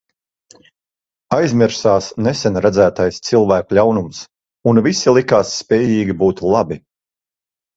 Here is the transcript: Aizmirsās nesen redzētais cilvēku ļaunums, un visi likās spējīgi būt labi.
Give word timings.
Aizmirsās 1.37 2.07
nesen 2.27 2.57
redzētais 2.67 3.19
cilvēku 3.29 3.77
ļaunums, 3.79 4.23
un 4.73 4.83
visi 4.89 5.15
likās 5.19 5.53
spējīgi 5.61 6.17
būt 6.25 6.43
labi. 6.57 6.81